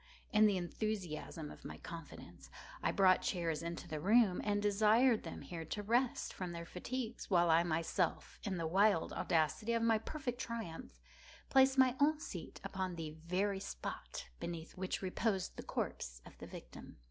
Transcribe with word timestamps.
In 0.33 0.47
the 0.47 0.57
enthusiasm 0.57 1.51
of 1.51 1.63
my 1.63 1.77
confidence, 1.77 2.49
I 2.81 2.91
brought 2.91 3.21
chairs 3.21 3.61
into 3.61 3.87
the 3.87 3.99
room, 3.99 4.41
and 4.43 4.59
desired 4.59 5.21
them 5.21 5.41
here 5.43 5.63
to 5.65 5.83
rest 5.83 6.33
from 6.33 6.53
their 6.53 6.65
fatigues, 6.65 7.29
while 7.29 7.51
I 7.51 7.61
myself, 7.61 8.39
in 8.41 8.57
the 8.57 8.65
wild 8.65 9.13
audacity 9.13 9.73
of 9.73 9.83
my 9.83 9.99
perfect 9.99 10.41
triumph, 10.41 10.99
placed 11.49 11.77
my 11.77 11.95
own 11.99 12.19
seat 12.19 12.59
upon 12.63 12.95
the 12.95 13.11
very 13.11 13.59
spot 13.59 14.27
beneath 14.39 14.75
which 14.75 15.03
reposed 15.03 15.55
the 15.55 15.61
corpse 15.61 16.19
of 16.25 16.35
the 16.39 16.47
victim. 16.47 16.97